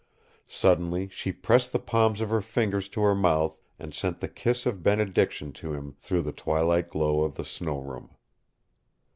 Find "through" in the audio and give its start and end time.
5.99-6.23